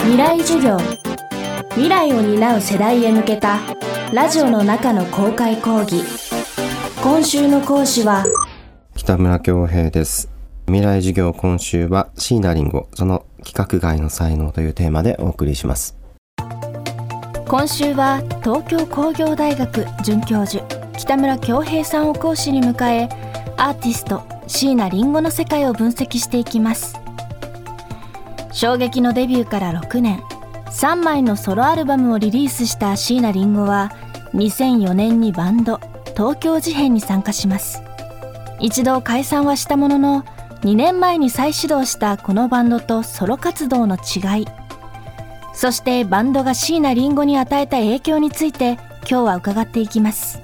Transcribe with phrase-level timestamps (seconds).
[0.00, 0.78] 未来授業。
[1.70, 3.58] 未来を担う世代へ向けた
[4.12, 6.02] ラジオの中の公開講義。
[7.02, 8.24] 今週の講師は
[8.94, 10.30] 北村恭平です。
[10.66, 15.96] 未来授業今週は椎名林檎その規格外の才能というテーマでお送りします。
[17.46, 20.64] 今週は東京工業大学准教授
[20.96, 23.08] 北村恭平さんを講師に迎え
[23.56, 27.07] アーティスト椎名林檎の世界を分析していきます
[28.58, 30.20] 衝撃のデビューから6年。
[30.66, 33.92] 3枚のソロアルバムをリリースした椎名林檎は
[34.34, 35.78] 2004年にバンド
[36.16, 37.80] 東京事変に参加します。
[38.58, 40.24] 一度解散はしたものの
[40.62, 44.46] 2年前に再始動したこのバンドとソロ活動の違い。
[45.54, 48.72] そしてバンドが椎名林檎に与えた影響について
[49.08, 50.42] 今日は伺っていきます。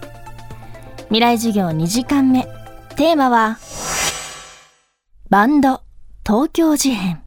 [1.06, 2.44] 未来授業2時間目。
[2.94, 3.58] テーマは
[5.30, 5.80] バンド
[6.24, 7.23] 東京事変。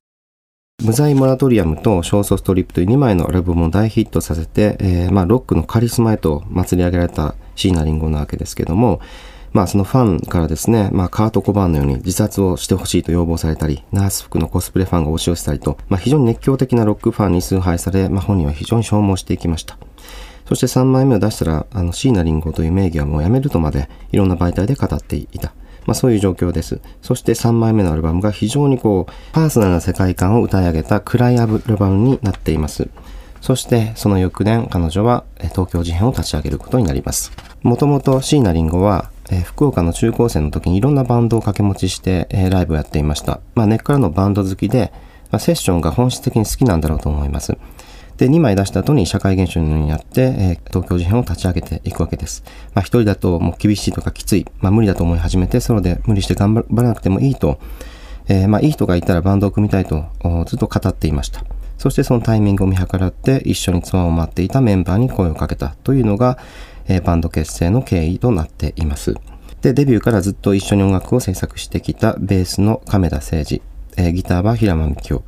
[0.84, 9.02] 無罪モラトリアムとショートストリップという2枚のアルバムを大ヒットさせて、えー、まあロックのカリスマへと祭り上げられた椎名林檎なわけですけども、
[9.54, 19.80] まあそのファンからですね、まあカート・コバーンのように自殺をしてほしいと要望されたり、ナース服のコスプレファンが押し寄せたりと、まあ非常に熱狂的なロックファンに崇拝され、まあ本人は非常に消耗していきました。
[20.48, 25.54] そして3枚目を出したら、あの椎名林檎という名義はもうやめるとまでいろんな媒体で語っていた。
[25.88, 26.80] まあそういう状況です。
[27.02, 32.90] そして3枚目のアルバムが非常にこう、パーソナルな世界観を歌い上げた暗いアルバムになっています。
[33.42, 37.32] そしてその翌年彼女は東京事変を立ち上げることになります。
[37.64, 43.42] もともと椎名林檎はえ福岡の中高生の時にいろんなバンドを掛け持ちして、えライブをやっていました。
[43.56, 44.92] まあ、根っからのバンド好きで、
[45.32, 47.58] まあ、セッションが本質的に好きなんだろうと思います。
[48.18, 52.44] で、2枚出した後に社会現象になって、えー、東京事変を立ち上げていくわけです。
[52.74, 57.60] まあ、一人だともう厳しいとかきつい、まあ、無理だと思い始めて、ソロで無理して頑張らなくてもいいと、
[58.28, 60.06] えー、まあ、いい人がいたらバンドを組みたいと
[60.48, 61.44] ずっと語っていました。
[61.78, 66.40] そしてそのタイミングを見計らって一緒にツアーを待っていたメンバーに声をかけたというのが、
[66.88, 69.14] えー、バンド結成の経緯となっています。
[69.62, 73.62] で、デビューからずっと一緒に音楽を制作してきたベースの亀田誠二、
[73.96, 75.24] えー、ギターは平間美京、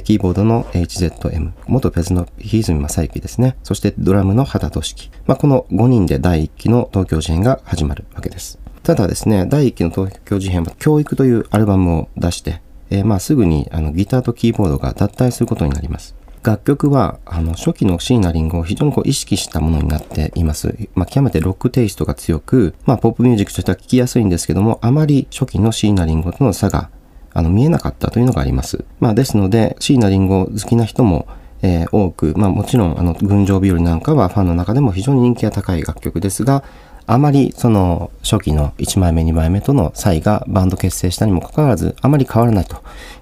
[0.00, 3.56] キーボードの HZM、元ペズの日泉正幸ですね。
[3.62, 5.10] そしてドラムの畑俊樹。
[5.26, 8.58] まあ、この5人で第1期の東京事変が始まるわけです。
[8.82, 16.14] ただですね、第1期の東京事変は教育というアルバムを出して、えー、まあすぐにあのギターとキーボードが脱退することになります。
[16.42, 20.76] 楽曲は、あの、初期の椎名林檎を非常にこう意識したものになっています。
[20.94, 26.90] まあ、極めてロックテイストが強く、まあ、ポップミュージックとしては聴きやすいんですけども、あまり初期の椎名林檎との差が
[27.34, 28.84] あの見えなかったというのがあります。
[29.00, 31.26] まあ、ですので、椎名林檎好きな人も、
[31.62, 36.64] えー、多く、まあ、もちろん、あの、群青日和なんかはファンの中でも非常に人気が高い楽曲ですが、
[37.06, 42.76] あまりその初期の1枚目2枚目との差異がバンド結成したにもかかわらずあまり変わらないと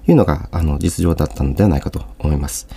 [0.07, 2.67] いうのがあの実情だったのではないかと思います。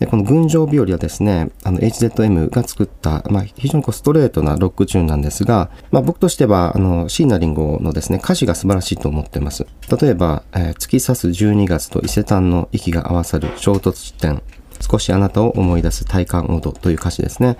[0.00, 9.66] で、この群青日和はですね、あの HZM が作った、まあ、非常にこうストレートなロックチューンなんですが、まあ、僕としては、あの、椎名林檎のですね、歌詞が素晴らしいと思ってます。
[10.00, 14.42] 例えば、えー、突き刺す12月と伊勢丹の息が合わさる衝突地点、
[14.80, 17.58] 少しあなたを思い出す体感オードという歌詞ですね。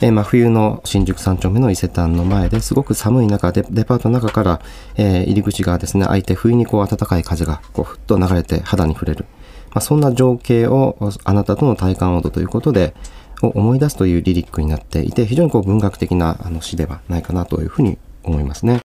[0.00, 4.60] えー、真冬の新宿三丁目の伊勢丹の前ですごく寒い中でデパートの中から、
[4.96, 9.26] えー、入り口がですね開いて不意にこう暖かい風がこうふっと流れて肌に触れる。
[9.74, 12.94] まあ、そんな情景をあなたとの体感温度ということで、
[13.42, 18.80] を思い出すというリリックになっていて、非常にこう文学的なあの詩ではないかなというふうに思いますね。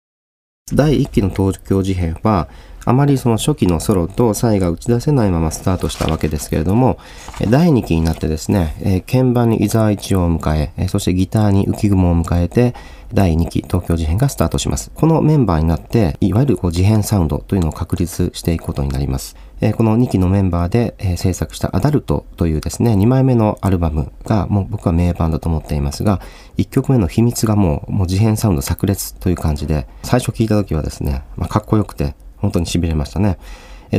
[0.74, 2.48] 第1期の東京事変は、
[2.86, 6.98] あまりその初期のソロとサイが打ち出せないままスタートしたわけですけれども、
[7.50, 12.76] 第2期になってですね、え鍵盤に伊沢一郎を迎え、そしてギターに浮雲を迎えて、
[13.14, 14.92] 第2期東京事変がスタートします。
[14.94, 19.36] このメンバーになって、いわゆるこう事変サウンドというのを確立していくことになります。
[19.60, 26.22] えこの2期のメンバーで、え制作したアダルトというですね、2枚目のアルバムがもう僕は名盤だと思っていますが、
[26.58, 33.38] 1曲目の秘密がもう、もう事変サウンド炸裂という感じで、最初聞いた時はですね、まあ、かっこよくて、本当に痺れましたね。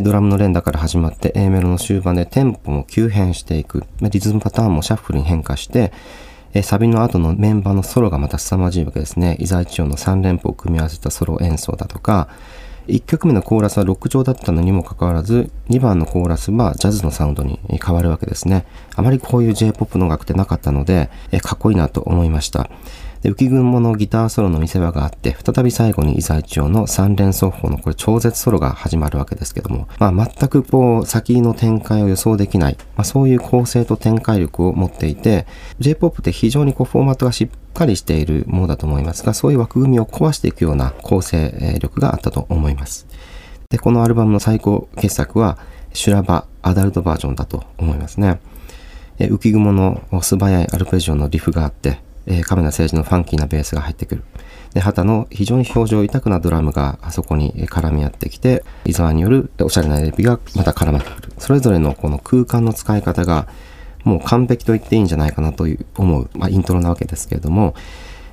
[0.03, 3.85] ドラムの連打から始まって A メロの終盤でテンポも急変していく。
[4.01, 5.93] リズムパターンもシャッフルに変化して、
[6.63, 9.37] サビの後のメンバーのソロがまた凄まじいわけですね。
[9.39, 12.29] 伊沢一郎の3連符を組み合わせたソロ演奏だとか、
[12.87, 18.65] 1曲目のコーラスはロック調だったのにもかかわらず、2番のコーラスはジャズのサウンドに変わるわけですね。
[18.97, 21.11] あまりこういう J-POP の音楽ってなかったので、
[21.43, 22.71] かっこいいなと思いました。
[23.23, 35.47] で浮雲のギターソロの見せ場があって、再び最後に伊沢一郎の三連奏法のこれ超絶ソロが始まるわけですけども、まあ全くこう先の展開を予想できない、まあそういう構成と展開力を持っていて、
[35.81, 43.07] J-POP って非常にこうフォーマットがしっかりしているものだと思いますが、そういう枠組みを壊していくような構成力があったと思います。
[43.71, 45.59] で、このアルバムの最高傑作は、
[45.93, 48.41] 修羅場アダルトバージョンだと思いますね。
[49.19, 51.99] 浮雲の素早いアルペジオのリフがあって、
[52.29, 54.23] えー、カメラ政治のファンキーなベースが入ってくる。
[54.75, 61.33] で、旗の非常に表情豊かなドラムがあそこに絡み合ってきて、伊沢によるおしゃれなエレビがまた絡まってくる。
[61.39, 63.49] それぞれのこの空間の使い方が
[64.05, 67.75] もう完璧と言っていいんじゃないかなという思う、まあ、イントロなわけですけれども、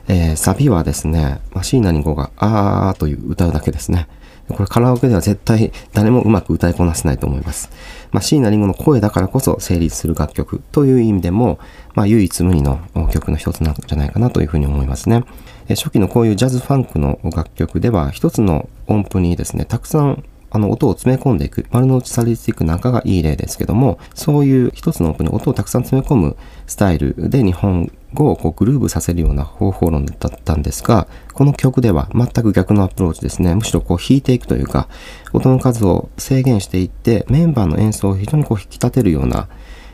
[0.07, 4.07] えー、サビはですね、まあ、椎名林檎があーという歌うだけですね。
[4.50, 7.69] これカラオケでは絶対誰もうまく歌いこなせないと思います。
[8.12, 11.59] まあ、椎名林檎の声だからこそ成立する楽曲という意味でも、
[11.95, 12.80] まあ、唯一無二の
[13.12, 15.24] 曲の一つなんじゃないかなというふうに思いますね。
[15.69, 20.24] 初期のこういうジャズファンクの楽曲では一つの音符にですね、たくさん
[20.56, 33.54] あの音を詰め込んでいく、丸の内サディスティックなんかがいい例ですけども、そういう一つの音に音をたくさん詰め込むスタイルで日本語をこうグルーブさせるような方法論だったんですが、この曲では全く逆のアプローチですね。
[33.54, 34.88] むしろこう弾いていくというか、
[35.34, 39.50] 音の数を制限していって、メンバーの演奏を非常にこう引き立てるような、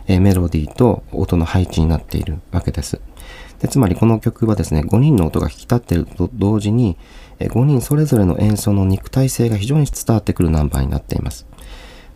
[0.06, 3.02] えメロディーと音の配置になっているわけです。
[3.62, 6.98] でつまりこの曲はですね、5人の音が引き立っていると同時に、
[7.49, 11.45] 5人それぞれの演奏の肉体性が非常に伝わってくるナンバーになっています。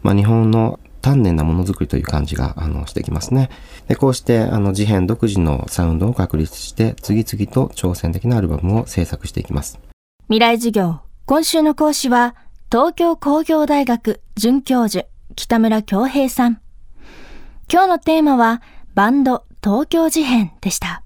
[0.04, 3.50] まあ、日本の丹念なものづくりという感じがあのしてきますね。
[3.88, 9.80] でこうしてあの事変独自のサウンドを確立して次々と挑戦的なアルバムを制作していきます。
[10.28, 12.36] 未来授業今週の講師は
[12.72, 16.60] 東京工業大学准教授北村恭平さん。
[17.72, 18.62] 今日のテーマは
[18.96, 21.04] バンド東京事変でした。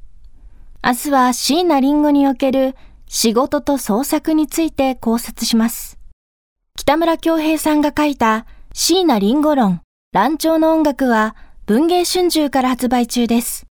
[0.81, 2.75] 明日は椎名林檎における
[3.11, 5.97] 仕事と創作について考察します。
[6.77, 9.81] 北村京平さんが書いた椎名林檎論、
[10.13, 11.35] 乱調の音楽は
[11.65, 13.65] 文芸春秋から発売中です。